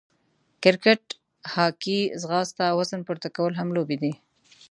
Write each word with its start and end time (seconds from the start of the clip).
کرکېټ، 0.63 1.05
هاکې، 1.53 1.99
ځغاسته، 2.21 2.65
وزن 2.77 3.01
پورته 3.07 3.29
کول 3.35 3.53
هم 3.59 3.69
لوبې 3.75 3.97
دي. 4.01 4.13